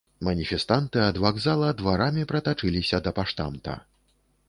[0.27, 3.81] Маніфестанты ад вакзала дварамі пратачыліся да паштамта.